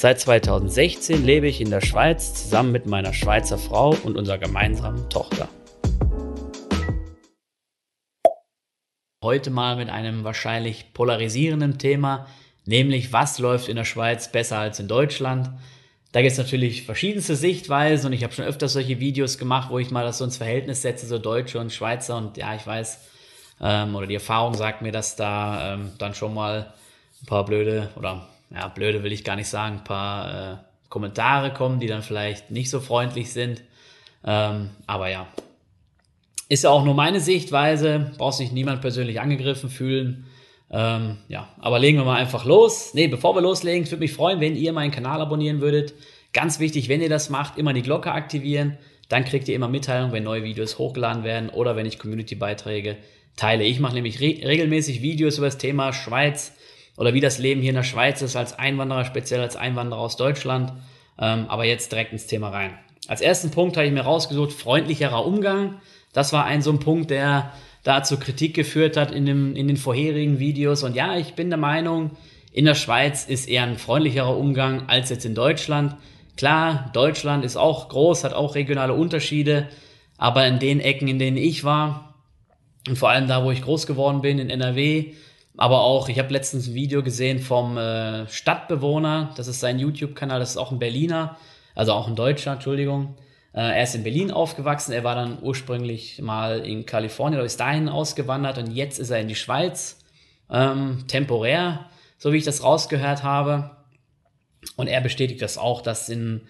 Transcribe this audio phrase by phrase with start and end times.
[0.00, 5.10] Seit 2016 lebe ich in der Schweiz zusammen mit meiner Schweizer Frau und unserer gemeinsamen
[5.10, 5.48] Tochter.
[9.24, 12.28] Heute mal mit einem wahrscheinlich polarisierenden Thema,
[12.64, 15.50] nämlich was läuft in der Schweiz besser als in Deutschland.
[16.12, 19.80] Da gibt es natürlich verschiedenste Sichtweisen und ich habe schon öfters solche Videos gemacht, wo
[19.80, 23.00] ich mal das so ins Verhältnis setze, so Deutsche und Schweizer und ja, ich weiß,
[23.60, 26.72] ähm, oder die Erfahrung sagt mir, dass da ähm, dann schon mal
[27.20, 30.56] ein paar blöde, oder ja, blöde will ich gar nicht sagen, ein paar äh,
[30.88, 33.62] Kommentare kommen, die dann vielleicht nicht so freundlich sind.
[34.24, 35.28] Ähm, aber ja,
[36.48, 40.26] ist ja auch nur meine Sichtweise, braucht sich niemand persönlich angegriffen fühlen.
[40.70, 42.94] Ähm, ja, aber legen wir mal einfach los.
[42.94, 45.94] Nee, bevor wir loslegen, ich würde mich freuen, wenn ihr meinen Kanal abonnieren würdet.
[46.32, 48.78] Ganz wichtig, wenn ihr das macht, immer die Glocke aktivieren.
[49.08, 52.96] Dann kriegt ihr immer Mitteilungen, wenn neue Videos hochgeladen werden oder wenn ich Community-Beiträge
[53.36, 53.64] teile.
[53.64, 56.52] Ich mache nämlich re regelmäßig Videos über das Thema Schweiz
[56.98, 60.16] oder wie das Leben hier in der Schweiz ist als Einwanderer, speziell als Einwanderer aus
[60.16, 60.72] Deutschland.
[61.18, 62.76] Ähm, aber jetzt direkt ins Thema rein.
[63.06, 65.80] Als ersten Punkt habe ich mir rausgesucht, freundlicherer Umgang.
[66.12, 67.52] Das war ein so ein Punkt, der
[67.84, 70.82] da zur Kritik geführt hat in, dem, in den vorherigen Videos.
[70.82, 72.10] Und ja, ich bin der Meinung,
[72.52, 75.94] in der Schweiz ist eher ein freundlicherer Umgang als jetzt in Deutschland.
[76.36, 79.68] Klar, Deutschland ist auch groß, hat auch regionale Unterschiede,
[80.18, 82.14] aber in den Ecken, in denen ich war,
[82.88, 85.12] und vor allem da, wo ich groß geworden bin, in NRW,
[85.58, 90.38] aber auch, ich habe letztens ein Video gesehen vom äh, Stadtbewohner, das ist sein YouTube-Kanal,
[90.38, 91.36] das ist auch ein Berliner,
[91.74, 93.16] also auch ein Deutscher, Entschuldigung.
[93.52, 97.58] Äh, er ist in Berlin aufgewachsen, er war dann ursprünglich mal in Kalifornien oder ist
[97.58, 99.98] dahin ausgewandert und jetzt ist er in die Schweiz,
[100.48, 101.86] ähm, temporär,
[102.18, 103.72] so wie ich das rausgehört habe.
[104.76, 106.42] Und er bestätigt das auch, dass in,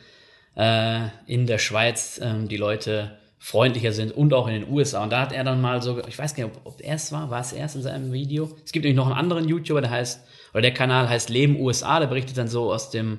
[0.55, 5.03] äh, in der Schweiz ähm, die Leute freundlicher sind und auch in den USA.
[5.03, 7.13] Und da hat er dann mal so, ich weiß gar nicht, ob, ob er es
[7.13, 8.51] war, war es erst in seinem Video.
[8.65, 10.21] Es gibt nämlich noch einen anderen YouTuber, der heißt,
[10.53, 13.19] oder der Kanal heißt Leben USA, der berichtet dann so aus dem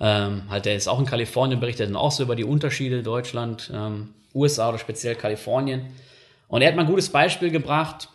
[0.00, 3.70] ähm, halt, der ist auch in Kalifornien, berichtet dann auch so über die Unterschiede Deutschland,
[3.74, 5.86] ähm, USA oder speziell Kalifornien.
[6.48, 8.10] Und er hat mal ein gutes Beispiel gebracht.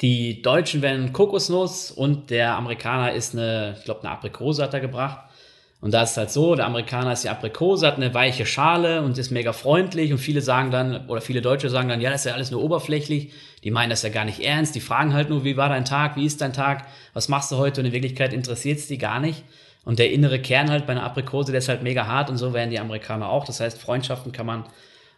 [0.00, 4.80] Die Deutschen wären Kokosnuss und der Amerikaner ist eine, ich glaube, eine Aprikose hat er
[4.80, 5.27] gebracht.
[5.80, 9.16] Und da ist halt so, der Amerikaner ist die Aprikose, hat eine weiche Schale und
[9.16, 12.24] ist mega freundlich und viele sagen dann, oder viele Deutsche sagen dann, ja, das ist
[12.26, 13.32] ja alles nur oberflächlich.
[13.62, 14.74] Die meinen das ja gar nicht ernst.
[14.74, 17.56] Die fragen halt nur, wie war dein Tag, wie ist dein Tag, was machst du
[17.56, 17.80] heute?
[17.80, 19.44] Und in Wirklichkeit interessiert es die gar nicht.
[19.84, 22.52] Und der innere Kern halt bei einer Aprikose, der ist halt mega hart und so
[22.52, 23.44] werden die Amerikaner auch.
[23.44, 24.64] Das heißt, Freundschaften kann man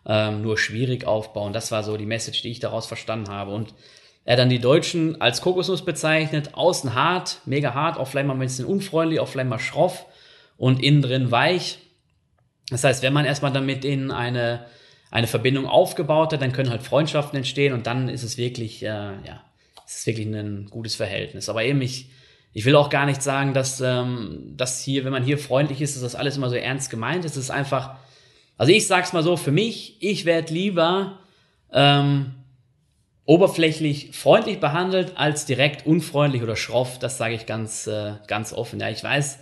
[0.07, 1.55] ähm, nur schwierig aufbauen.
[1.55, 3.53] Das war so die Message, die ich daraus verstanden habe.
[3.53, 3.73] Und
[4.27, 8.41] er dann die Deutschen als Kokosnuss bezeichnet, außen hart, mega hart, auch vielleicht mal ein
[8.41, 10.05] bisschen unfreundlich, auch vielleicht mal schroff
[10.61, 11.79] und innen drin weich.
[12.69, 14.67] Das heißt, wenn man erstmal dann mit denen eine,
[15.11, 18.87] eine Verbindung aufgebaut hat, dann können halt Freundschaften entstehen und dann ist es wirklich, äh,
[18.87, 19.43] ja,
[19.87, 21.49] es ist wirklich ein gutes Verhältnis.
[21.49, 22.11] Aber eben, ich,
[22.53, 25.97] ich will auch gar nicht sagen, dass, ähm, dass hier, wenn man hier freundlich ist,
[25.97, 27.37] dass das alles immer so ernst gemeint ist.
[27.37, 27.97] Es ist einfach,
[28.59, 31.21] also ich sag's mal so, für mich, ich werde lieber
[31.73, 32.35] ähm,
[33.25, 36.99] oberflächlich freundlich behandelt als direkt unfreundlich oder schroff.
[36.99, 38.79] Das sage ich ganz, äh, ganz offen.
[38.79, 39.39] Ja, ich weiß,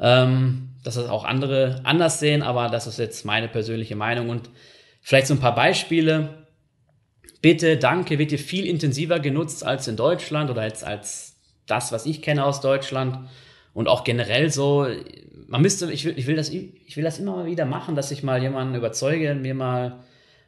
[0.00, 4.50] ähm, dass das auch andere anders sehen, aber das ist jetzt meine persönliche Meinung und
[5.00, 6.46] vielleicht so ein paar Beispiele.
[7.40, 11.36] Bitte, danke, wird hier viel intensiver genutzt als in Deutschland oder jetzt als
[11.66, 13.28] das, was ich kenne aus Deutschland
[13.74, 14.86] und auch generell so,
[15.46, 18.10] man müsste, ich will, ich will das, ich will das immer mal wieder machen, dass
[18.10, 20.00] ich mal jemanden überzeuge, mir mal,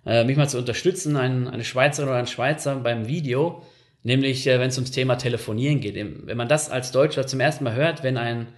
[0.04, 3.62] äh, mich mal zu unterstützen, ein, eine Schweizerin oder ein Schweizer beim Video,
[4.02, 5.94] nämlich äh, wenn es ums Thema Telefonieren geht.
[5.94, 8.48] Wenn man das als Deutscher zum ersten Mal hört, wenn ein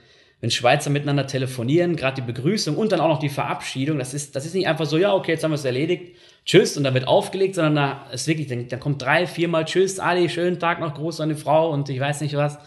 [0.46, 4.36] wenn Schweizer miteinander telefonieren, gerade die Begrüßung und dann auch noch die Verabschiedung, das ist,
[4.36, 6.14] das ist nicht einfach so, ja, okay, jetzt haben wir es erledigt,
[6.44, 9.98] tschüss, und dann wird aufgelegt, sondern da ist wirklich, dann, dann kommt drei, viermal tschüss,
[9.98, 12.58] Ali, schönen Tag noch, Gruß an die Frau und ich weiß nicht was.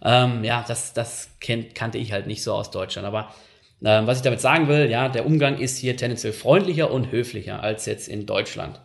[0.00, 3.04] Ähm, ja, das, das kennt, kannte ich halt nicht so aus Deutschland.
[3.04, 3.34] Aber
[3.84, 7.64] ähm, was ich damit sagen will, ja, der Umgang ist hier tendenziell freundlicher und höflicher
[7.64, 8.80] als jetzt in Deutschland.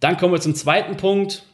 [0.00, 1.44] Dann kommen wir zum zweiten Punkt.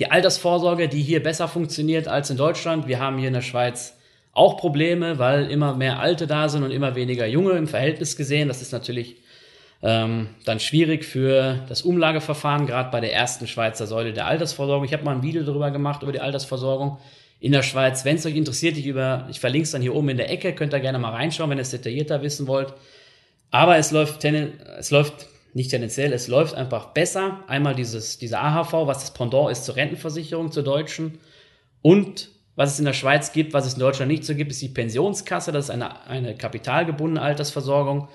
[0.00, 2.88] Die Altersvorsorge, die hier besser funktioniert als in Deutschland.
[2.88, 3.94] Wir haben hier in der Schweiz
[4.32, 8.48] auch Probleme, weil immer mehr Alte da sind und immer weniger Junge im Verhältnis gesehen.
[8.48, 9.16] Das ist natürlich
[9.82, 14.84] ähm, dann schwierig für das Umlageverfahren, gerade bei der ersten Schweizer Säule der Altersversorgung.
[14.84, 16.98] Ich habe mal ein Video darüber gemacht, über die Altersversorgung
[17.40, 18.04] in der Schweiz.
[18.04, 20.54] Wenn es euch interessiert, ich, über, ich verlinke es dann hier oben in der Ecke,
[20.54, 22.74] könnt ihr gerne mal reinschauen, wenn ihr es detaillierter wissen wollt.
[23.50, 27.42] Aber es läuft, es läuft nicht tendenziell, es läuft einfach besser.
[27.48, 31.18] Einmal dieses, diese AHV, was das Pendant ist zur Rentenversicherung, zur deutschen.
[31.82, 32.28] Und
[32.60, 34.68] was es in der Schweiz gibt, was es in Deutschland nicht so gibt, ist die
[34.68, 35.50] Pensionskasse.
[35.50, 38.08] Das ist eine, eine kapitalgebundene Altersversorgung.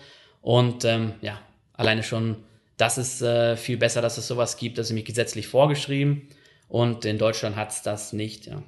[0.44, 1.42] Und ähm, ja,
[1.74, 2.36] alleine schon,
[2.78, 4.78] das ist äh, viel besser, dass es sowas gibt.
[4.78, 6.28] Das ist nämlich gesetzlich vorgeschrieben.
[6.68, 8.46] Und in Deutschland hat es das nicht.
[8.46, 8.62] Ja.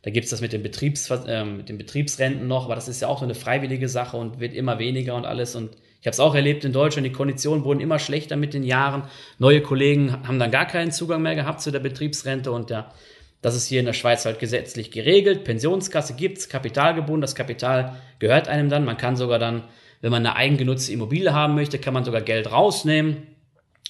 [0.00, 3.02] Da gibt es das mit den, Betriebs, äh, mit den Betriebsrenten noch, aber das ist
[3.02, 5.54] ja auch so eine freiwillige Sache und wird immer weniger und alles.
[5.54, 8.62] Und ich habe es auch erlebt in Deutschland, die Konditionen wurden immer schlechter mit den
[8.62, 9.02] Jahren.
[9.38, 12.90] Neue Kollegen haben dann gar keinen Zugang mehr gehabt zu der Betriebsrente und ja,
[13.40, 15.44] das ist hier in der Schweiz halt gesetzlich geregelt.
[15.44, 18.84] Pensionskasse gibt's, Kapitalgebunden, das Kapital gehört einem dann.
[18.84, 19.62] Man kann sogar dann,
[20.00, 23.28] wenn man eine eigengenutzte Immobilie haben möchte, kann man sogar Geld rausnehmen.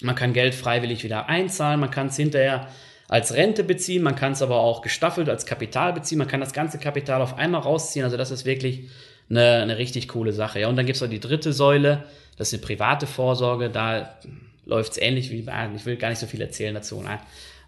[0.01, 2.67] Man kann Geld freiwillig wieder einzahlen, man kann es hinterher
[3.09, 6.53] als Rente beziehen, man kann es aber auch gestaffelt als Kapital beziehen, man kann das
[6.53, 8.05] ganze Kapital auf einmal rausziehen.
[8.05, 8.89] Also das ist wirklich
[9.29, 10.59] eine, eine richtig coole Sache.
[10.59, 12.05] Ja, und dann gibt's noch die dritte Säule,
[12.37, 13.69] das ist eine private Vorsorge.
[13.69, 14.19] Da
[14.65, 17.19] läuft's ähnlich wie, ich will gar nicht so viel erzählen dazu, nein.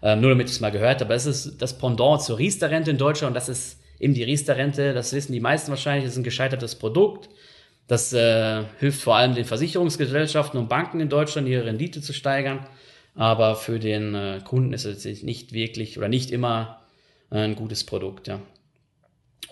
[0.02, 1.12] Ähm, nur damit ich es mal gehört habe.
[1.12, 5.12] Das ist das Pendant zur Riester-Rente in Deutschland und das ist eben die Riester-Rente, das
[5.12, 7.28] wissen die meisten wahrscheinlich, das ist ein gescheitertes Produkt.
[7.86, 12.66] Das äh, hilft vor allem den Versicherungsgesellschaften und Banken in Deutschland, ihre Rendite zu steigern.
[13.14, 16.80] Aber für den äh, Kunden ist es nicht wirklich oder nicht immer
[17.30, 18.28] äh, ein gutes Produkt.
[18.28, 18.40] Ja.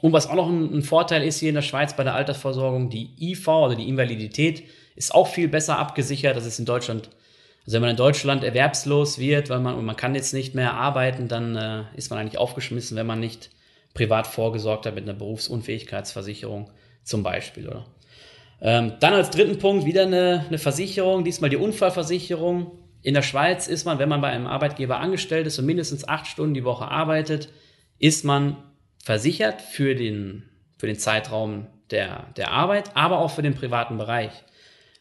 [0.00, 2.88] Und was auch noch ein, ein, Vorteil ist hier in der Schweiz bei der Altersversorgung,
[2.88, 4.64] die IV, also die Invalidität,
[4.96, 6.36] ist auch viel besser abgesichert.
[6.36, 7.10] Das ist in Deutschland,
[7.64, 10.74] also wenn man in Deutschland erwerbslos wird, weil man, und man kann jetzt nicht mehr
[10.74, 13.50] arbeiten, dann äh, ist man eigentlich aufgeschmissen, wenn man nicht
[13.94, 16.70] privat vorgesorgt hat mit einer Berufsunfähigkeitsversicherung
[17.04, 17.86] zum Beispiel, oder?
[18.62, 22.72] Ähm, dann als dritten Punkt wieder eine, eine Versicherung, diesmal die Unfallversicherung.
[23.02, 26.26] In der Schweiz ist man, wenn man bei einem Arbeitgeber angestellt ist und mindestens acht
[26.26, 27.48] Stunden die Woche arbeitet,
[27.98, 28.56] ist man
[29.02, 30.44] versichert für den,
[30.76, 34.32] für den Zeitraum der, der Arbeit, aber auch für den privaten Bereich.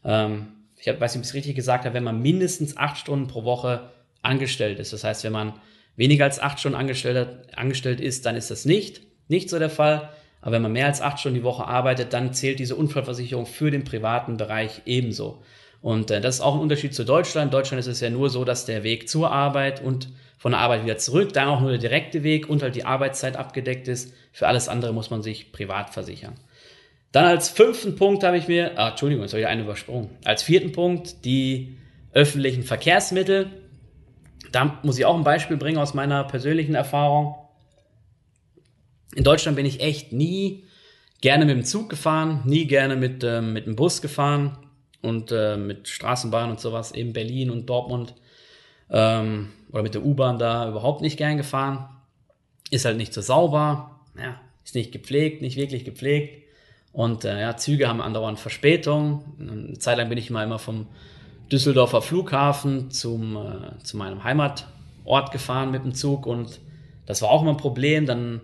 [0.05, 0.47] Ähm,
[0.79, 3.43] ich weiß nicht, ob ich es richtig gesagt habe, wenn man mindestens acht Stunden pro
[3.43, 3.89] Woche
[4.21, 4.93] angestellt ist.
[4.93, 5.53] Das heißt, wenn man
[5.95, 10.09] weniger als acht Stunden angestellt, angestellt ist, dann ist das nicht, nicht so der Fall.
[10.41, 13.71] Aber wenn man mehr als acht Stunden die Woche arbeitet, dann zählt diese Unfallversicherung für
[13.71, 15.43] den privaten Bereich ebenso.
[15.81, 17.47] Und äh, das ist auch ein Unterschied zu Deutschland.
[17.47, 20.61] In Deutschland ist es ja nur so, dass der Weg zur Arbeit und von der
[20.61, 24.13] Arbeit wieder zurück, dann auch nur der direkte Weg und halt die Arbeitszeit abgedeckt ist.
[24.31, 26.35] Für alles andere muss man sich privat versichern.
[27.11, 30.09] Dann als fünften Punkt habe ich mir, ah, Entschuldigung, jetzt habe ich einen übersprungen.
[30.25, 31.77] Als vierten Punkt die
[32.13, 33.49] öffentlichen Verkehrsmittel.
[34.51, 37.35] Da muss ich auch ein Beispiel bringen aus meiner persönlichen Erfahrung.
[39.15, 40.65] In Deutschland bin ich echt nie
[41.21, 44.57] gerne mit dem Zug gefahren, nie gerne mit, äh, mit dem Bus gefahren
[45.01, 48.13] und äh, mit Straßenbahn und sowas, eben Berlin und Dortmund
[48.89, 51.89] ähm, oder mit der U-Bahn da überhaupt nicht gern gefahren.
[52.71, 56.48] Ist halt nicht so sauber, ja, ist nicht gepflegt, nicht wirklich gepflegt.
[56.91, 59.23] Und äh, ja, Züge haben andauernd Verspätung.
[59.39, 60.87] Eine Zeit lang bin ich mal immer vom
[61.51, 66.59] Düsseldorfer Flughafen zum, äh, zu meinem Heimatort gefahren mit dem Zug und
[67.05, 68.05] das war auch immer ein Problem.
[68.05, 68.41] Dann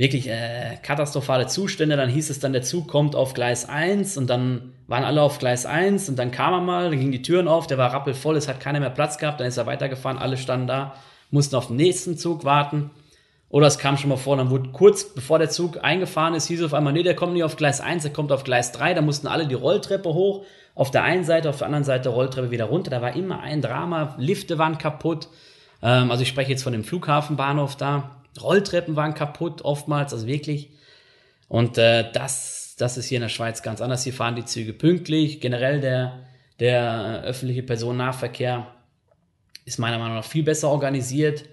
[0.00, 1.94] wirklich äh, katastrophale Zustände.
[1.94, 5.38] Dann hieß es dann, der Zug kommt auf Gleis 1 und dann waren alle auf
[5.38, 8.36] Gleis 1 und dann kam er mal, dann gingen die Türen auf, der war rappelvoll,
[8.36, 10.94] es hat keiner mehr Platz gehabt, dann ist er weitergefahren, alle standen da,
[11.30, 12.90] mussten auf den nächsten Zug warten.
[13.50, 16.60] Oder es kam schon mal vor, dann wurde kurz bevor der Zug eingefahren ist, hieß
[16.60, 18.94] es auf einmal, nee, der kommt nicht auf Gleis 1, der kommt auf Gleis 3,
[18.94, 20.44] da mussten alle die Rolltreppe hoch,
[20.76, 23.60] auf der einen Seite, auf der anderen Seite Rolltreppe wieder runter, da war immer ein
[23.60, 25.28] Drama, Lifte waren kaputt,
[25.82, 30.70] ähm, also ich spreche jetzt von dem Flughafenbahnhof da, Rolltreppen waren kaputt oftmals, also wirklich.
[31.48, 34.04] Und äh, das, das ist hier in der Schweiz ganz anders.
[34.04, 35.40] Hier fahren die Züge pünktlich.
[35.40, 36.26] Generell der,
[36.60, 38.68] der äh, öffentliche Personennahverkehr
[39.64, 41.44] ist meiner Meinung nach viel besser organisiert.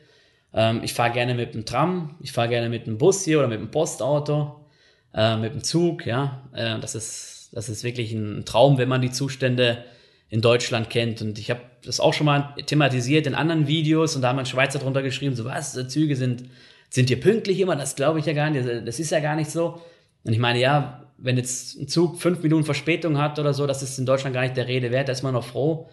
[0.54, 3.48] Ähm, ich fahre gerne mit dem Tram, ich fahre gerne mit dem Bus hier oder
[3.48, 4.66] mit dem Postauto,
[5.14, 6.06] äh, mit dem Zug.
[6.06, 9.84] Ja, äh, das ist das ist wirklich ein Traum, wenn man die Zustände
[10.30, 11.22] in Deutschland kennt.
[11.22, 14.46] Und ich habe das auch schon mal thematisiert in anderen Videos und da haben ein
[14.46, 16.44] Schweizer drunter geschrieben, so was, Züge sind,
[16.90, 19.50] sind hier pünktlich immer, das glaube ich ja gar nicht, das ist ja gar nicht
[19.50, 19.82] so.
[20.24, 23.82] Und ich meine, ja, wenn jetzt ein Zug fünf Minuten Verspätung hat oder so, das
[23.82, 25.90] ist in Deutschland gar nicht der Rede wert, da ist man noch froh.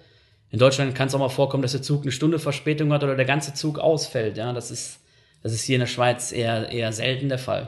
[0.54, 3.16] In Deutschland kann es auch mal vorkommen, dass der Zug eine Stunde Verspätung hat oder
[3.16, 4.36] der ganze Zug ausfällt.
[4.36, 5.00] Ja, das ist,
[5.42, 7.66] das ist hier in der Schweiz eher, eher selten der Fall.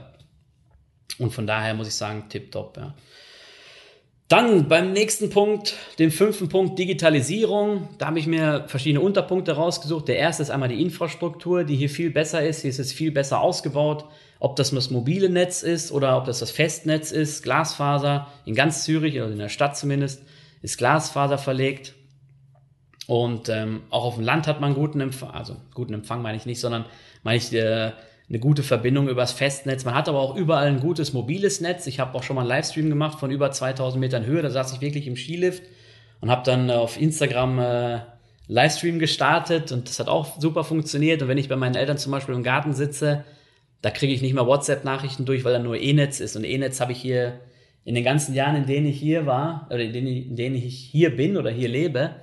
[1.19, 2.95] Und von daher muss ich sagen, tipptopp, ja.
[4.28, 7.88] Dann beim nächsten Punkt, dem fünften Punkt Digitalisierung.
[7.99, 10.07] Da habe ich mir verschiedene Unterpunkte rausgesucht.
[10.07, 12.61] Der erste ist einmal die Infrastruktur, die hier viel besser ist.
[12.61, 14.05] Hier ist es viel besser ausgebaut.
[14.38, 18.28] Ob das das mobile Netz ist oder ob das das Festnetz ist, Glasfaser.
[18.45, 20.23] In ganz Zürich oder in der Stadt zumindest
[20.62, 21.96] ist Glasfaser verlegt.
[23.07, 26.47] Und ähm, auch auf dem Land hat man guten Empfang, also guten Empfang meine ich
[26.47, 26.87] nicht, sondern
[27.23, 27.93] meine ich äh,
[28.29, 29.85] eine gute Verbindung übers Festnetz.
[29.85, 31.87] Man hat aber auch überall ein gutes mobiles Netz.
[31.87, 34.43] Ich habe auch schon mal einen Livestream gemacht von über 2000 Metern Höhe.
[34.43, 35.63] Da saß ich wirklich im Skilift
[36.21, 38.01] und habe dann auf Instagram äh,
[38.49, 41.23] Livestream gestartet und das hat auch super funktioniert.
[41.23, 43.25] Und wenn ich bei meinen Eltern zum Beispiel im Garten sitze,
[43.83, 46.37] da kriege ich nicht mal WhatsApp-Nachrichten durch, weil da nur E-Netz ist.
[46.37, 47.41] Und E-Netz habe ich hier
[47.85, 50.77] in den ganzen Jahren, in denen ich hier war, oder in denen, in denen ich
[50.77, 52.17] hier bin oder hier lebe,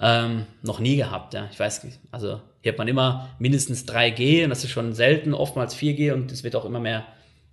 [0.00, 1.34] ähm, noch nie gehabt.
[1.34, 1.48] Ja.
[1.50, 5.76] Ich weiß also hier hat man immer mindestens 3G und das ist schon selten, oftmals
[5.76, 7.06] 4G und es wird auch immer mehr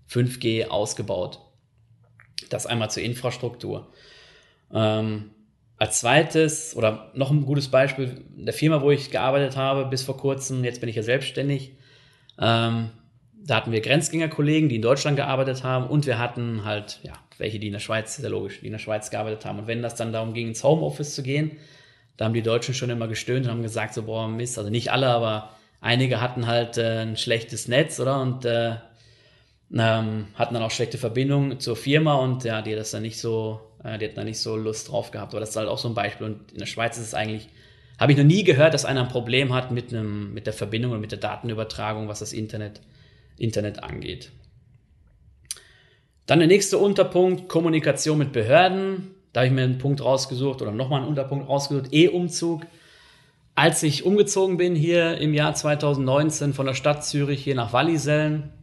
[0.09, 1.39] 5G ausgebaut.
[2.49, 3.91] Das einmal zur Infrastruktur.
[4.73, 5.31] Ähm,
[5.77, 10.17] als zweites oder noch ein gutes Beispiel, der Firma, wo ich gearbeitet habe bis vor
[10.17, 11.73] kurzem, jetzt bin ich ja selbstständig,
[12.39, 12.91] ähm,
[13.45, 17.59] da hatten wir Grenzgängerkollegen, die in Deutschland gearbeitet haben und wir hatten halt, ja, welche,
[17.59, 19.59] die in der Schweiz, sehr logisch, die in der Schweiz gearbeitet haben.
[19.59, 21.51] Und wenn das dann darum ging, ins Homeoffice zu gehen,
[22.17, 24.91] da haben die Deutschen schon immer gestöhnt und haben gesagt, so, boah, Mist, also nicht
[24.91, 28.21] alle, aber einige hatten halt äh, ein schlechtes Netz, oder?
[28.21, 28.75] Und äh,
[29.73, 33.19] ähm, hatten dann auch schlechte Verbindungen zur Firma und ja, die hat das dann nicht
[33.19, 35.33] so, äh, die hatten da nicht so Lust drauf gehabt.
[35.33, 36.27] Aber das ist halt auch so ein Beispiel.
[36.27, 37.49] Und in der Schweiz ist es eigentlich,
[37.99, 40.91] habe ich noch nie gehört, dass einer ein Problem hat mit einem, mit der Verbindung
[40.91, 42.81] und mit der Datenübertragung, was das Internet,
[43.37, 44.31] Internet angeht.
[46.25, 49.14] Dann der nächste Unterpunkt, Kommunikation mit Behörden.
[49.35, 52.61] Da habe ich mir einen Punkt rausgesucht oder nochmal einen Unterpunkt rausgesucht, E-Umzug.
[53.53, 58.53] Als ich umgezogen bin hier im Jahr 2019 von der Stadt Zürich hier nach Wallisellen,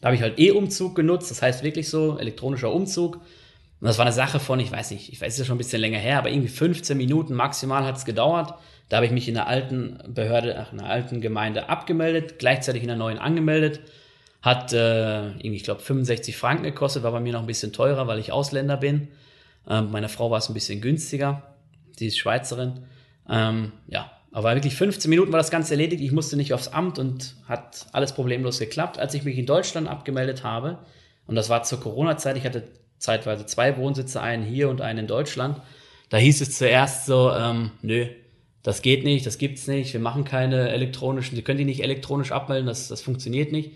[0.00, 3.16] da habe ich halt E-Umzug genutzt, das heißt wirklich so elektronischer Umzug.
[3.16, 5.58] Und das war eine Sache von, ich weiß nicht, ich weiß es ja schon ein
[5.58, 8.54] bisschen länger her, aber irgendwie 15 Minuten maximal hat es gedauert.
[8.88, 12.80] Da habe ich mich in der alten Behörde, ach, in der alten Gemeinde abgemeldet, gleichzeitig
[12.80, 13.80] in der neuen angemeldet.
[14.40, 18.06] Hat äh, irgendwie, ich glaube, 65 Franken gekostet, war bei mir noch ein bisschen teurer,
[18.06, 19.08] weil ich Ausländer bin.
[19.68, 21.54] Ähm, meiner Frau war es ein bisschen günstiger.
[21.96, 22.84] Sie ist Schweizerin.
[23.28, 26.02] Ähm, ja, aber wirklich 15 Minuten war das Ganze erledigt.
[26.02, 28.98] Ich musste nicht aufs Amt und hat alles problemlos geklappt.
[28.98, 30.78] Als ich mich in Deutschland abgemeldet habe,
[31.26, 32.64] und das war zur Corona-Zeit, ich hatte
[32.98, 35.60] zeitweise zwei Wohnsitze, einen hier und einen in Deutschland,
[36.08, 38.06] da hieß es zuerst so, ähm, nö,
[38.62, 42.32] das geht nicht, das gibt's nicht, wir machen keine elektronischen, Sie können die nicht elektronisch
[42.32, 43.72] abmelden, das, das funktioniert nicht.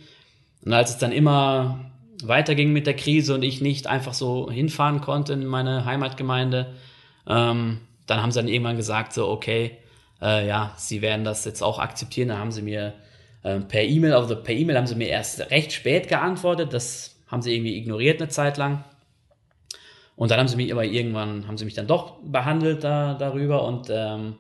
[0.64, 1.90] Und als es dann immer
[2.26, 6.74] weiterging mit der Krise und ich nicht einfach so hinfahren konnte in meine Heimatgemeinde,
[7.26, 9.78] ähm, dann haben sie dann irgendwann gesagt, so, okay,
[10.20, 12.28] äh, ja, sie werden das jetzt auch akzeptieren.
[12.28, 12.94] Dann haben sie mir
[13.42, 16.72] äh, per E-Mail, also per E-Mail haben sie mir erst recht spät geantwortet.
[16.72, 18.84] Das haben sie irgendwie ignoriert eine Zeit lang.
[20.16, 23.64] Und dann haben sie mich aber irgendwann, haben sie mich dann doch behandelt da, darüber
[23.64, 24.36] und ähm,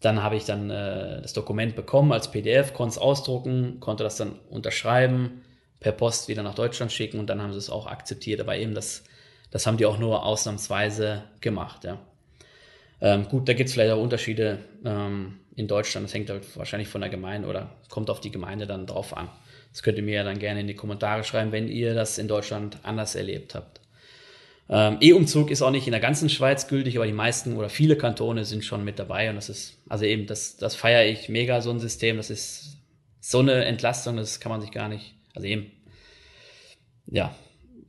[0.00, 4.16] dann habe ich dann äh, das Dokument bekommen als PDF, konnte es ausdrucken, konnte das
[4.16, 5.43] dann unterschreiben,
[5.84, 8.40] per Post wieder nach Deutschland schicken und dann haben sie es auch akzeptiert.
[8.40, 9.04] Aber eben das,
[9.50, 11.98] das haben die auch nur ausnahmsweise gemacht, ja.
[13.02, 16.06] Ähm, gut, da gibt es vielleicht auch Unterschiede ähm, in Deutschland.
[16.06, 19.28] Das hängt halt wahrscheinlich von der Gemeinde oder kommt auf die Gemeinde dann drauf an.
[19.72, 22.28] Das könnt ihr mir ja dann gerne in die Kommentare schreiben, wenn ihr das in
[22.28, 23.82] Deutschland anders erlebt habt.
[24.70, 27.96] Ähm, E-Umzug ist auch nicht in der ganzen Schweiz gültig, aber die meisten oder viele
[27.96, 31.60] Kantone sind schon mit dabei und das ist, also eben, das, das feiere ich mega,
[31.60, 32.16] so ein System.
[32.16, 32.78] Das ist
[33.20, 35.70] so eine Entlastung, das kann man sich gar nicht, also eben,
[37.06, 37.34] ja,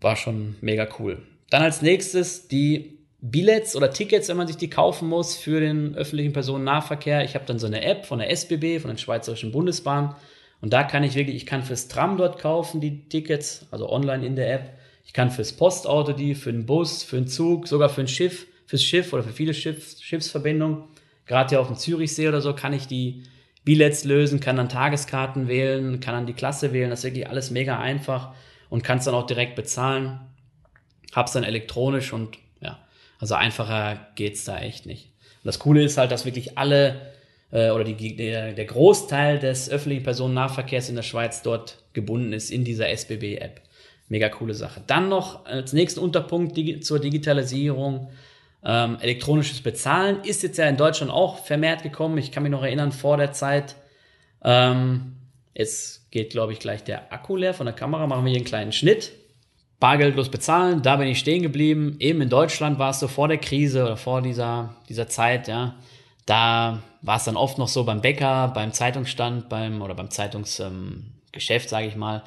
[0.01, 1.21] war schon mega cool.
[1.49, 5.95] Dann als nächstes die Billets oder Tickets, wenn man sich die kaufen muss für den
[5.95, 7.23] öffentlichen Personennahverkehr.
[7.23, 10.15] Ich habe dann so eine App von der SBB, von der Schweizerischen Bundesbahn.
[10.61, 14.25] Und da kann ich wirklich, ich kann fürs Tram dort kaufen, die Tickets, also online
[14.25, 14.77] in der App.
[15.05, 18.47] Ich kann fürs Postauto die, für den Bus, für den Zug, sogar für ein Schiff,
[18.65, 20.83] fürs Schiff oder für viele Schiff, Schiffsverbindungen.
[21.25, 23.23] Gerade hier auf dem Zürichsee oder so kann ich die
[23.63, 26.91] Billets lösen, kann dann Tageskarten wählen, kann dann die Klasse wählen.
[26.91, 28.33] Das ist wirklich alles mega einfach
[28.69, 30.19] und kann es dann auch direkt bezahlen.
[31.13, 32.37] Hab's dann elektronisch und
[33.19, 35.11] also einfacher geht's da echt nicht.
[35.43, 37.13] Und das Coole ist halt, dass wirklich alle
[37.51, 42.51] äh, oder die, der, der Großteil des öffentlichen Personennahverkehrs in der Schweiz dort gebunden ist
[42.51, 43.61] in dieser SBB-App.
[44.09, 44.81] Mega coole Sache.
[44.85, 48.09] Dann noch als nächsten Unterpunkt die, zur Digitalisierung.
[48.63, 52.17] Ähm, elektronisches Bezahlen ist jetzt ja in Deutschland auch vermehrt gekommen.
[52.17, 53.75] Ich kann mich noch erinnern, vor der Zeit,
[54.43, 55.13] ähm,
[55.55, 58.45] jetzt geht, glaube ich, gleich der Akku leer von der Kamera, machen wir hier einen
[58.45, 59.13] kleinen Schnitt
[59.79, 61.97] bargeldlos bezahlen, da bin ich stehen geblieben.
[61.99, 65.75] Eben in Deutschland war es so vor der Krise oder vor dieser, dieser Zeit, ja,
[66.25, 71.65] da war es dann oft noch so beim Bäcker, beim Zeitungsstand, beim oder beim Zeitungsgeschäft,
[71.65, 72.23] ähm, sage ich mal.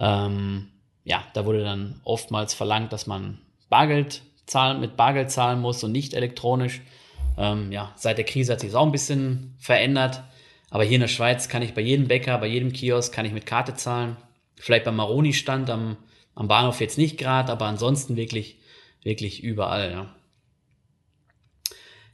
[0.00, 0.68] Ähm,
[1.04, 5.92] ja, da wurde dann oftmals verlangt, dass man Bargeld zahlen, mit Bargeld zahlen muss und
[5.92, 6.80] nicht elektronisch.
[7.36, 10.22] Ähm, ja, seit der Krise hat sich auch ein bisschen verändert.
[10.70, 13.32] Aber hier in der Schweiz kann ich bei jedem Bäcker, bei jedem Kiosk kann ich
[13.32, 14.16] mit Karte zahlen.
[14.56, 15.96] Vielleicht beim Maroni-Stand am
[16.38, 18.58] am Bahnhof jetzt nicht gerade, aber ansonsten wirklich,
[19.02, 20.14] wirklich überall, ja.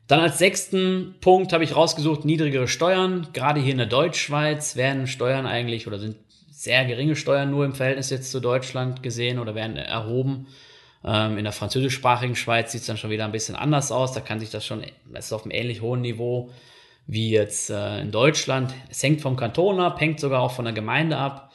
[0.07, 3.29] Dann als sechsten Punkt habe ich rausgesucht, niedrigere Steuern.
[3.35, 6.17] Gerade hier in der Deutschschweiz werden Steuern eigentlich oder sind
[6.51, 10.47] sehr geringe Steuern nur im Verhältnis jetzt zu Deutschland gesehen oder werden erhoben.
[11.05, 14.13] Ähm, in der französischsprachigen Schweiz sieht es dann schon wieder ein bisschen anders aus.
[14.13, 16.51] Da kann sich das schon, das ist auf einem ähnlich hohen Niveau
[17.07, 18.73] wie jetzt äh, in Deutschland.
[18.91, 21.53] Es hängt vom Kanton ab, hängt sogar auch von der Gemeinde ab.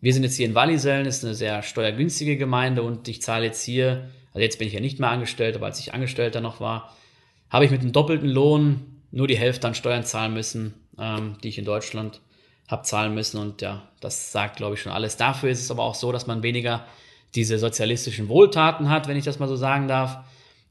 [0.00, 3.62] Wir sind jetzt hier in Wallisellen, ist eine sehr steuergünstige Gemeinde und ich zahle jetzt
[3.62, 6.94] hier, also jetzt bin ich ja nicht mehr angestellt, aber als ich Angestellter noch war,
[7.50, 11.48] habe ich mit einem doppelten Lohn nur die Hälfte an Steuern zahlen müssen, ähm, die
[11.48, 12.20] ich in Deutschland
[12.68, 13.38] habe zahlen müssen.
[13.38, 15.16] Und ja, das sagt, glaube ich, schon alles.
[15.16, 16.84] Dafür ist es aber auch so, dass man weniger
[17.34, 20.18] diese sozialistischen Wohltaten hat, wenn ich das mal so sagen darf.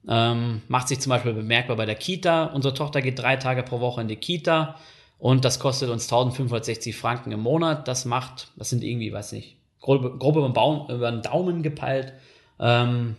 [0.10, 2.46] Ähm, macht sich zum Beispiel bemerkbar bei der Kita.
[2.46, 4.76] Unsere Tochter geht drei Tage pro Woche in die Kita
[5.20, 7.88] und das kostet uns 1560 Franken im Monat.
[7.88, 11.64] Das macht, das sind irgendwie, weiß nicht, grob, grob über, den Baum, über den Daumen
[11.64, 12.14] gepeilt,
[12.60, 13.16] ähm,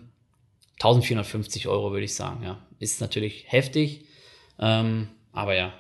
[0.81, 2.43] 1450 Euro würde ich sagen.
[2.45, 4.05] Ja, ist natürlich heftig,
[4.59, 5.73] ähm, aber ja,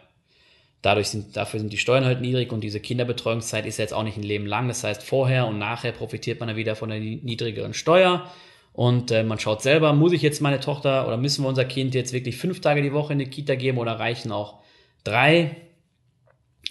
[0.82, 4.16] dadurch sind, dafür sind die Steuern halt niedrig und diese Kinderbetreuungszeit ist jetzt auch nicht
[4.16, 4.68] ein Leben lang.
[4.68, 8.30] Das heißt, vorher und nachher profitiert man dann wieder von der niedrigeren Steuer.
[8.78, 11.96] Und äh, man schaut selber, muss ich jetzt meine Tochter oder müssen wir unser Kind
[11.96, 14.60] jetzt wirklich fünf Tage die Woche in die Kita geben oder reichen auch
[15.02, 15.56] drei?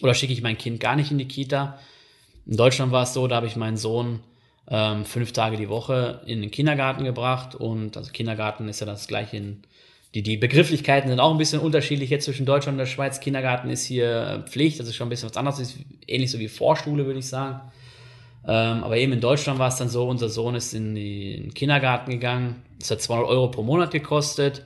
[0.01, 1.77] Oder schicke ich mein Kind gar nicht in die Kita?
[2.45, 4.21] In Deutschland war es so, da habe ich meinen Sohn
[4.69, 9.09] ähm, fünf Tage die Woche in den Kindergarten gebracht und also Kindergarten ist ja das
[9.09, 9.63] gleiche in
[10.15, 13.19] die, die Begrifflichkeiten sind auch ein bisschen unterschiedlich jetzt zwischen Deutschland und der Schweiz.
[13.19, 15.75] Kindergarten ist hier Pflicht, das ist schon ein bisschen was anderes, ist
[16.07, 17.69] ähnlich so wie Vorschule, würde ich sagen.
[18.47, 22.11] Ähm, aber eben in Deutschland war es dann so, unser Sohn ist in, den Kindergarten
[22.11, 24.63] gegangen, es hat 200 Euro pro Monat gekostet.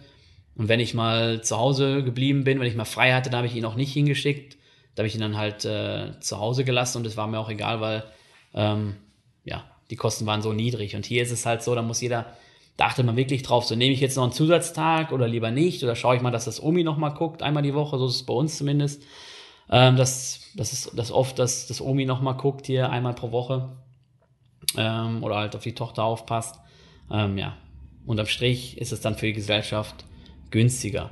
[0.56, 3.48] Und wenn ich mal zu Hause geblieben bin, wenn ich mal frei hatte, da habe
[3.48, 4.58] ich ihn auch nicht hingeschickt.
[4.94, 7.50] Da habe ich ihn dann halt äh, zu Hause gelassen und es war mir auch
[7.50, 8.04] egal, weil
[8.54, 8.98] ähm,
[9.46, 10.96] ja, die Kosten waren so niedrig.
[10.96, 12.34] Und hier ist es halt so, da muss jeder
[12.78, 15.84] da achtet man wirklich drauf, so nehme ich jetzt noch einen Zusatztag oder lieber nicht
[15.84, 18.16] oder schaue ich mal, dass das Omi noch mal guckt, einmal die Woche, so ist
[18.16, 19.04] es bei uns zumindest.
[19.72, 23.32] Ähm, das, das ist das oft, dass das Omi noch mal guckt hier einmal pro
[23.32, 23.70] Woche
[24.78, 26.60] ähm, oder halt auf die Tochter aufpasst.
[27.10, 27.56] Ähm, ja,
[28.06, 30.06] unterm Strich ist es dann für die Gesellschaft
[30.50, 31.10] günstiger.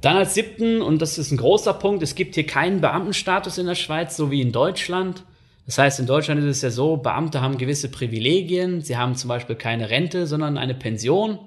[0.00, 3.66] Dann als siebten, und das ist ein großer Punkt, es gibt hier keinen Beamtenstatus in
[3.66, 5.24] der Schweiz, so wie in Deutschland.
[5.64, 8.82] Das heißt, in Deutschland ist es ja so, Beamte haben gewisse Privilegien.
[8.82, 11.38] Sie haben zum Beispiel keine Rente, sondern eine Pension.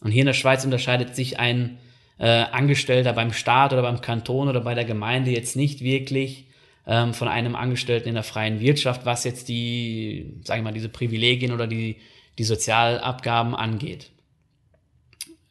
[0.00, 1.78] Und hier in der Schweiz unterscheidet sich ein
[2.22, 6.46] äh, Angestellter beim Staat oder beim Kanton oder bei der Gemeinde jetzt nicht wirklich
[6.86, 10.88] ähm, von einem Angestellten in der freien Wirtschaft, was jetzt die, sage ich mal, diese
[10.88, 11.96] Privilegien oder die,
[12.38, 14.12] die Sozialabgaben angeht.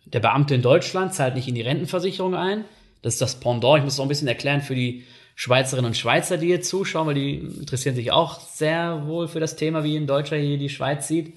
[0.05, 2.63] Der Beamte in Deutschland zahlt nicht in die Rentenversicherung ein.
[3.01, 3.79] Das ist das Pendant.
[3.79, 5.03] Ich muss es auch ein bisschen erklären für die
[5.35, 9.57] Schweizerinnen und Schweizer, die hier zuschauen, weil die interessieren sich auch sehr wohl für das
[9.57, 11.33] Thema, wie ein Deutscher hier die Schweiz sieht.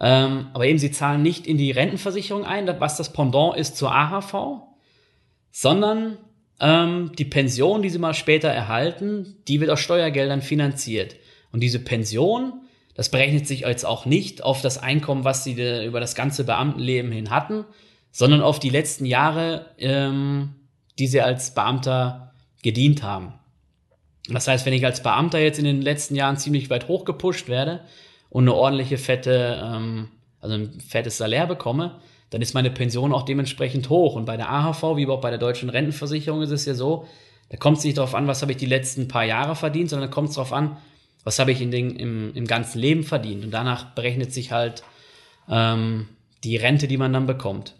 [0.00, 3.94] Ähm, aber eben, sie zahlen nicht in die Rentenversicherung ein, was das Pendant ist zur
[3.94, 4.62] AHV,
[5.50, 6.18] sondern
[6.60, 11.16] ähm, die Pension, die sie mal später erhalten, die wird aus Steuergeldern finanziert.
[11.52, 12.62] Und diese Pension,
[12.94, 17.12] das berechnet sich jetzt auch nicht auf das Einkommen, was sie über das ganze Beamtenleben
[17.12, 17.64] hin hatten,
[18.10, 20.54] sondern auf die letzten Jahre, ähm,
[20.98, 23.34] die sie als Beamter gedient haben.
[24.28, 27.80] Das heißt, wenn ich als Beamter jetzt in den letzten Jahren ziemlich weit hochgepusht werde
[28.32, 30.08] und eine ordentliche fette, ähm,
[30.40, 34.16] also ein fettes Salär bekomme, dann ist meine Pension auch dementsprechend hoch.
[34.16, 37.06] Und bei der AHV, wie auch bei der deutschen Rentenversicherung, ist es ja so,
[37.50, 40.08] da kommt es nicht darauf an, was habe ich die letzten paar Jahre verdient, sondern
[40.08, 40.78] da kommt es darauf an,
[41.24, 43.44] was habe ich in den, im, im ganzen Leben verdient.
[43.44, 44.82] Und danach berechnet sich halt
[45.50, 46.08] ähm,
[46.42, 47.74] die Rente, die man dann bekommt.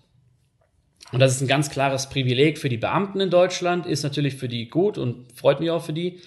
[1.12, 4.48] Und das ist ein ganz klares Privileg für die Beamten in Deutschland, ist natürlich für
[4.48, 6.20] die gut und freut mich auch für die.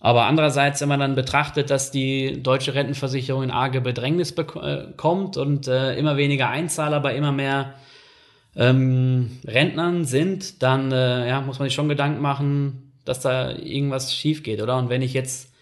[0.00, 5.40] Aber andererseits, wenn man dann betrachtet, dass die deutsche Rentenversicherung in arge Bedrängnis bekommt äh,
[5.40, 7.74] und äh, immer weniger Einzahler bei immer mehr
[8.54, 14.14] ähm, Rentnern sind, dann äh, ja, muss man sich schon Gedanken machen, dass da irgendwas
[14.14, 14.76] schief geht, oder?
[14.76, 15.52] Und wenn ich jetzt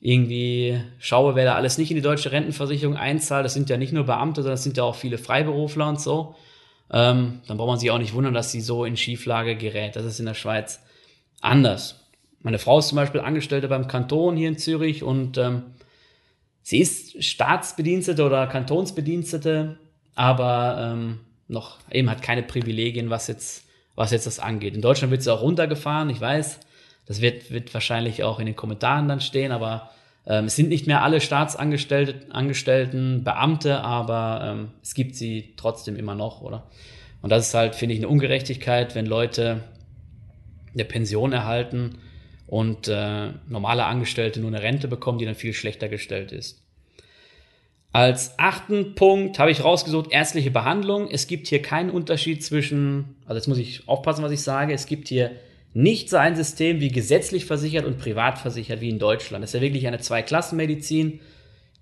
[0.00, 3.92] irgendwie schaue, wer da alles nicht in die deutsche Rentenversicherung einzahlt, das sind ja nicht
[3.92, 6.34] nur Beamte, sondern das sind ja auch viele Freiberufler und so
[6.90, 9.96] ähm, dann braucht man sich auch nicht wundern, dass sie so in Schieflage gerät.
[9.96, 10.80] Das ist in der Schweiz
[11.40, 12.00] anders.
[12.40, 15.62] Meine Frau ist zum Beispiel Angestellte beim Kanton hier in Zürich und ähm,
[16.62, 19.76] sie ist Staatsbedienstete oder Kantonsbedienstete,
[20.14, 23.64] aber ähm, noch eben hat keine Privilegien, was jetzt,
[23.96, 24.74] was jetzt das angeht.
[24.74, 26.60] In Deutschland wird sie auch runtergefahren, ich weiß.
[27.06, 29.90] Das wird, wird wahrscheinlich auch in den Kommentaren dann stehen, aber
[30.26, 36.14] ähm, es sind nicht mehr alle Staatsangestellten Beamte, aber ähm, es gibt sie trotzdem immer
[36.14, 36.64] noch, oder?
[37.22, 39.64] Und das ist halt, finde ich, eine Ungerechtigkeit, wenn Leute
[40.74, 41.98] eine Pension erhalten
[42.48, 46.64] und äh, normale Angestellte nur eine Rente bekommen, die dann viel schlechter gestellt ist.
[47.92, 51.08] Als achten Punkt habe ich rausgesucht, ärztliche Behandlung.
[51.10, 54.86] Es gibt hier keinen Unterschied zwischen, also jetzt muss ich aufpassen, was ich sage, es
[54.86, 55.32] gibt hier
[55.74, 59.42] nicht so ein System wie gesetzlich versichert und privat versichert wie in Deutschland.
[59.42, 61.20] Das ist ja wirklich eine Zweiklassenmedizin.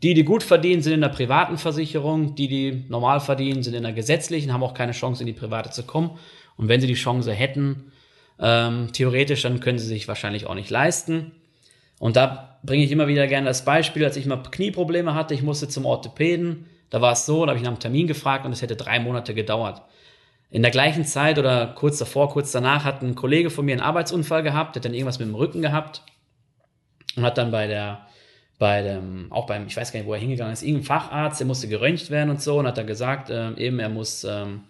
[0.03, 2.35] Die, die gut verdienen, sind in der privaten Versicherung.
[2.35, 5.71] Die, die normal verdienen, sind in der gesetzlichen, haben auch keine Chance, in die private
[5.71, 6.19] zu kommen.
[6.57, 7.93] Und wenn sie die Chance hätten,
[8.39, 11.33] ähm, theoretisch, dann können sie sich wahrscheinlich auch nicht leisten.
[11.99, 15.43] Und da bringe ich immer wieder gerne das Beispiel, als ich mal Knieprobleme hatte, ich
[15.43, 16.67] musste zum Orthopäden.
[16.91, 19.01] Da war es so, da habe ich nach einem Termin gefragt und es hätte drei
[19.01, 19.83] Monate gedauert.
[20.51, 23.81] In der gleichen Zeit oder kurz davor, kurz danach hat ein Kollege von mir einen
[23.81, 26.03] Arbeitsunfall gehabt, der hat dann irgendwas mit dem Rücken gehabt
[27.17, 28.07] und hat dann bei der,
[28.59, 31.47] bei dem, auch beim, ich weiß gar nicht, wo er hingegangen ist, irgendein Facharzt, der
[31.47, 34.63] musste geröntgt werden und so und hat dann gesagt, äh, eben er muss, ähm,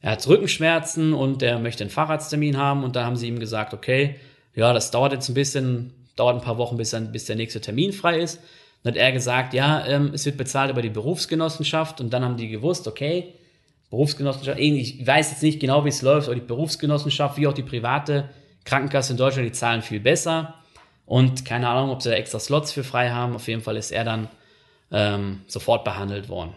[0.00, 3.74] er hat Rückenschmerzen und er möchte einen Facharzttermin haben und da haben sie ihm gesagt,
[3.74, 4.16] okay,
[4.54, 7.60] ja, das dauert jetzt ein bisschen, dauert ein paar Wochen, bis, dann, bis der nächste
[7.60, 8.40] Termin frei ist.
[8.82, 12.36] Dann hat er gesagt, ja, ähm, es wird bezahlt über die Berufsgenossenschaft und dann haben
[12.36, 13.34] die gewusst, okay,
[13.90, 17.62] Berufsgenossenschaft, ich weiß jetzt nicht genau, wie es läuft, aber die Berufsgenossenschaft wie auch die
[17.62, 18.28] private
[18.64, 20.54] Krankenkasse in Deutschland, die zahlen viel besser.
[21.06, 23.34] Und keine Ahnung, ob sie da extra Slots für frei haben.
[23.34, 24.28] Auf jeden Fall ist er dann
[24.92, 26.52] ähm, sofort behandelt worden.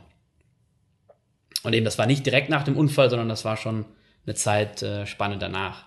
[1.64, 3.86] Und eben, das war nicht direkt nach dem Unfall, sondern das war schon
[4.26, 5.06] eine Zeit äh,
[5.40, 5.86] danach.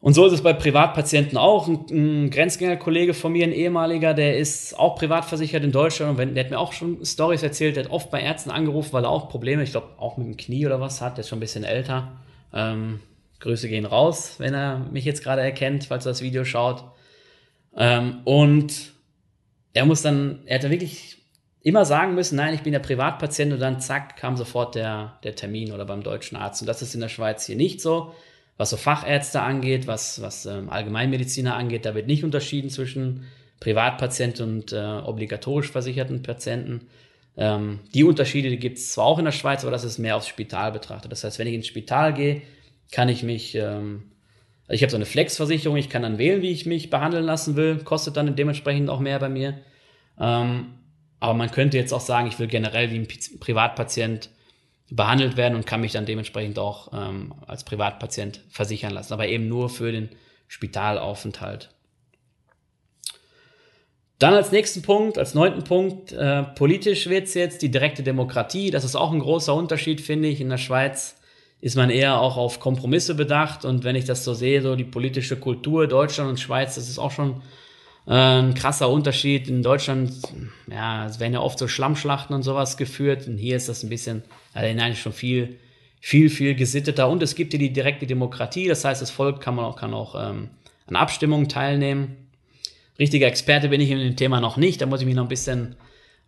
[0.00, 1.68] Und so ist es bei Privatpatienten auch.
[1.68, 6.34] Ein, ein Grenzgängerkollege von mir, ein ehemaliger, der ist auch privat versichert in Deutschland und
[6.34, 9.10] der hat mir auch schon Stories erzählt, der hat oft bei Ärzten angerufen, weil er
[9.10, 11.40] auch Probleme, ich glaube auch mit dem Knie oder was hat, der ist schon ein
[11.40, 12.16] bisschen älter.
[12.54, 13.00] Ähm,
[13.40, 16.84] Grüße gehen raus, wenn er mich jetzt gerade erkennt, falls er das Video schaut.
[17.76, 18.92] Ähm, und
[19.74, 21.18] er muss dann, er hat dann wirklich
[21.62, 25.34] immer sagen müssen, nein, ich bin der Privatpatient und dann zack, kam sofort der, der
[25.34, 26.62] Termin oder beim deutschen Arzt.
[26.62, 28.12] Und das ist in der Schweiz hier nicht so
[28.60, 33.24] was so Fachärzte angeht, was, was ähm, Allgemeinmediziner angeht, da wird nicht unterschieden zwischen
[33.58, 36.82] Privatpatienten und äh, obligatorisch versicherten Patienten.
[37.38, 40.28] Ähm, die Unterschiede gibt es zwar auch in der Schweiz, aber das ist mehr aufs
[40.28, 41.10] Spital betrachtet.
[41.10, 42.42] Das heißt, wenn ich ins Spital gehe,
[42.92, 44.12] kann ich mich, ähm,
[44.68, 47.56] also ich habe so eine Flexversicherung, ich kann dann wählen, wie ich mich behandeln lassen
[47.56, 49.58] will, kostet dann dementsprechend auch mehr bei mir.
[50.20, 50.66] Ähm,
[51.20, 54.30] aber man könnte jetzt auch sagen, ich will generell wie ein Privatpatient
[54.90, 59.48] behandelt werden und kann mich dann dementsprechend auch ähm, als Privatpatient versichern lassen, aber eben
[59.48, 60.08] nur für den
[60.48, 61.70] Spitalaufenthalt.
[64.18, 68.70] Dann als nächsten Punkt, als neunten Punkt, äh, politisch wird es jetzt die direkte Demokratie.
[68.70, 70.42] Das ist auch ein großer Unterschied, finde ich.
[70.42, 71.16] In der Schweiz
[71.62, 73.64] ist man eher auch auf Kompromisse bedacht.
[73.64, 76.98] Und wenn ich das so sehe, so die politische Kultur Deutschland und Schweiz, das ist
[76.98, 77.40] auch schon
[78.10, 79.48] äh, ein krasser Unterschied.
[79.48, 80.12] In Deutschland,
[80.70, 83.26] ja, es werden ja oft so Schlammschlachten und sowas geführt.
[83.26, 85.58] Und hier ist das ein bisschen also nein, schon viel,
[86.00, 87.08] viel, viel gesitteter.
[87.08, 89.94] Und es gibt hier die direkte Demokratie, das heißt, das Volk kann man auch, kann
[89.94, 90.50] auch ähm,
[90.86, 92.16] an Abstimmungen teilnehmen.
[92.98, 95.28] Richtiger Experte bin ich in dem Thema noch nicht, da muss ich mich noch ein
[95.28, 95.76] bisschen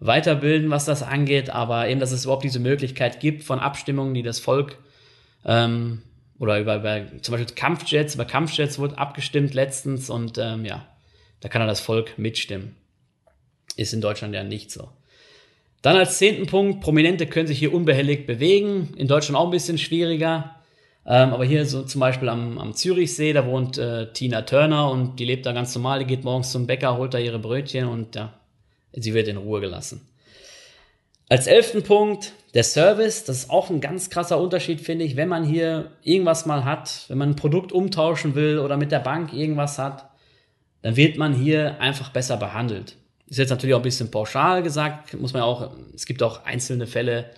[0.00, 4.22] weiterbilden, was das angeht, aber eben, dass es überhaupt diese Möglichkeit gibt von Abstimmungen, die
[4.22, 4.78] das Volk
[5.44, 6.02] ähm,
[6.38, 10.86] oder über, über zum Beispiel Kampfjets, über Kampfjets wurde abgestimmt letztens und ähm, ja,
[11.42, 12.76] da kann dann das Volk mitstimmen.
[13.76, 14.88] Ist in Deutschland ja nicht so.
[15.82, 18.94] Dann als zehnten Punkt, Prominente können sich hier unbehelligt bewegen.
[18.96, 20.54] In Deutschland auch ein bisschen schwieriger.
[21.04, 25.18] Ähm, aber hier so zum Beispiel am, am Zürichsee, da wohnt äh, Tina Turner und
[25.18, 25.98] die lebt da ganz normal.
[25.98, 28.32] Die geht morgens zum Bäcker, holt da ihre Brötchen und ja,
[28.92, 30.06] sie wird in Ruhe gelassen.
[31.28, 33.24] Als elften Punkt, der Service.
[33.24, 35.16] Das ist auch ein ganz krasser Unterschied, finde ich.
[35.16, 39.00] Wenn man hier irgendwas mal hat, wenn man ein Produkt umtauschen will oder mit der
[39.00, 40.11] Bank irgendwas hat,
[40.82, 42.96] dann wird man hier einfach besser behandelt.
[43.26, 46.44] Ist jetzt natürlich auch ein bisschen pauschal gesagt, muss man ja auch, es gibt auch
[46.44, 47.30] einzelne Fälle.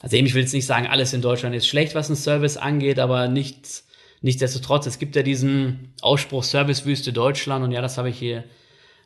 [0.00, 2.56] Also eben, ich will jetzt nicht sagen, alles in Deutschland ist schlecht, was einen Service
[2.56, 3.86] angeht, aber nichts,
[4.22, 8.44] nichtsdestotrotz, es gibt ja diesen Ausspruch Servicewüste Deutschland und ja, das habe ich hier, äh,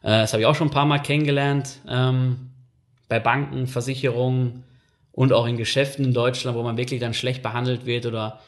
[0.03, 2.51] das habe ich auch schon ein paar Mal kennengelernt, ähm,
[3.09, 4.64] bei Banken, Versicherungen
[5.12, 8.40] und auch in Geschäften in Deutschland, wo man wirklich dann schlecht behandelt wird oder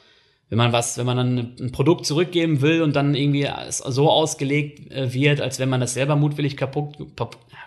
[0.50, 4.90] wenn man was, wenn man dann ein Produkt zurückgeben will und dann irgendwie so ausgelegt
[4.90, 6.96] äh, wird, als wenn man das selber mutwillig kaputt,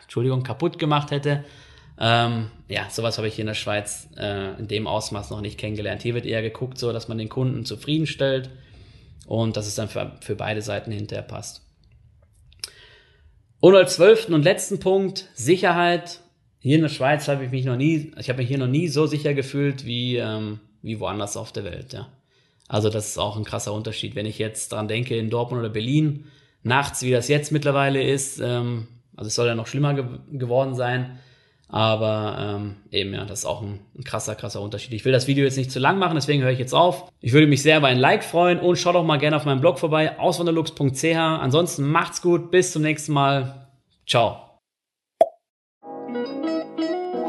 [0.02, 1.46] Entschuldigung, kaputt gemacht hätte.
[1.98, 5.58] Ähm, ja, sowas habe ich hier in der Schweiz äh, in dem Ausmaß noch nicht
[5.58, 6.02] kennengelernt.
[6.02, 8.50] Hier wird eher geguckt, so dass man den Kunden zufriedenstellt
[9.26, 11.62] und dass es dann für, für beide Seiten hinterher passt.
[13.62, 16.20] Und als zwölften und letzten Punkt Sicherheit.
[16.60, 18.88] Hier in der Schweiz habe ich mich noch nie, ich habe mich hier noch nie
[18.88, 21.94] so sicher gefühlt wie, ähm, wie woanders auf der Welt.
[21.94, 22.10] Ja.
[22.68, 24.16] Also das ist auch ein krasser Unterschied.
[24.16, 26.26] Wenn ich jetzt dran denke, in Dortmund oder Berlin,
[26.64, 30.76] nachts, wie das jetzt mittlerweile ist, ähm, also es soll ja noch schlimmer ge geworden
[30.76, 31.20] sein,
[31.68, 34.94] aber ähm, eben ja, das ist auch ein, ein, krasser, krasser Unterschied.
[34.94, 37.12] Ich will das Video jetzt nicht zu lang machen, deswegen höre ich jetzt auf.
[37.20, 39.62] Ich würde mich sehr über ein Like freuen und schaut doch mal gerne auf meinem
[39.62, 41.16] Blog vorbei, auswanderlux.ch.
[41.16, 43.68] Ansonsten macht's gut, bis zum nächsten Mal.
[44.08, 44.40] Ciao.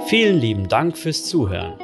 [0.06, 1.83] Vielen lieben Dank fürs Zuhören.